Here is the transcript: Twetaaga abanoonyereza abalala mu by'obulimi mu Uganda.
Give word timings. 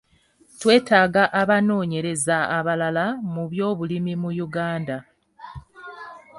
Twetaaga 0.59 1.23
abanoonyereza 1.41 2.37
abalala 2.57 3.05
mu 3.33 3.43
by'obulimi 3.51 4.13
mu 4.21 4.29
Uganda. 4.45 4.97